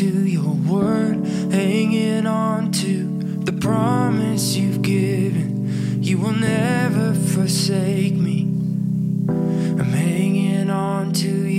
[0.00, 3.04] to your word, hanging on to
[3.44, 6.02] the promise you've given.
[6.02, 8.44] You will never forsake me.
[9.28, 11.49] I'm hanging on to.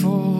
[0.00, 0.39] for